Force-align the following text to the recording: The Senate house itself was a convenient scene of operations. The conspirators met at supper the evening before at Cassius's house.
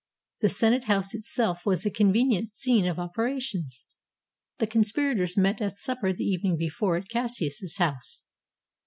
The 0.39 0.49
Senate 0.49 0.85
house 0.85 1.13
itself 1.13 1.63
was 1.63 1.85
a 1.85 1.91
convenient 1.91 2.55
scene 2.55 2.87
of 2.87 2.97
operations. 2.97 3.85
The 4.57 4.65
conspirators 4.65 5.37
met 5.37 5.61
at 5.61 5.77
supper 5.77 6.11
the 6.11 6.23
evening 6.25 6.57
before 6.57 6.97
at 6.97 7.07
Cassius's 7.07 7.77
house. 7.77 8.23